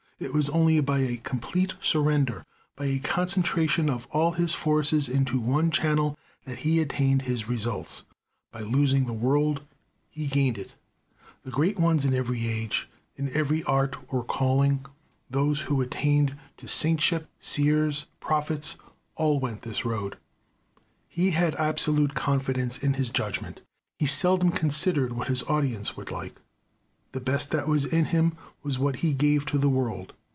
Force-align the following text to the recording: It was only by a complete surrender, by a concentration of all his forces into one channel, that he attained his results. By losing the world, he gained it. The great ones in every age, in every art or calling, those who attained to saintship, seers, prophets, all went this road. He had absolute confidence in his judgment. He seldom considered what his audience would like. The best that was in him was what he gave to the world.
It 0.23 0.35
was 0.35 0.51
only 0.51 0.79
by 0.81 0.99
a 0.99 1.17
complete 1.17 1.73
surrender, 1.81 2.45
by 2.75 2.85
a 2.85 2.99
concentration 2.99 3.89
of 3.89 4.07
all 4.11 4.33
his 4.33 4.53
forces 4.53 5.09
into 5.09 5.39
one 5.39 5.71
channel, 5.71 6.15
that 6.45 6.59
he 6.59 6.79
attained 6.79 7.23
his 7.23 7.49
results. 7.49 8.03
By 8.51 8.61
losing 8.61 9.07
the 9.07 9.13
world, 9.13 9.63
he 10.11 10.27
gained 10.27 10.59
it. 10.59 10.75
The 11.43 11.49
great 11.49 11.79
ones 11.79 12.05
in 12.05 12.13
every 12.13 12.47
age, 12.47 12.87
in 13.15 13.31
every 13.35 13.63
art 13.63 13.95
or 14.13 14.23
calling, 14.23 14.85
those 15.27 15.61
who 15.61 15.81
attained 15.81 16.35
to 16.57 16.67
saintship, 16.67 17.27
seers, 17.39 18.05
prophets, 18.19 18.75
all 19.15 19.39
went 19.39 19.61
this 19.63 19.85
road. 19.85 20.17
He 21.07 21.31
had 21.31 21.55
absolute 21.55 22.13
confidence 22.13 22.77
in 22.77 22.93
his 22.93 23.09
judgment. 23.09 23.61
He 23.97 24.05
seldom 24.05 24.51
considered 24.51 25.13
what 25.13 25.29
his 25.29 25.41
audience 25.45 25.97
would 25.97 26.11
like. 26.11 26.35
The 27.13 27.19
best 27.19 27.51
that 27.51 27.67
was 27.67 27.83
in 27.83 28.05
him 28.05 28.37
was 28.63 28.79
what 28.79 28.97
he 28.97 29.13
gave 29.13 29.45
to 29.47 29.57
the 29.57 29.67
world. 29.67 30.13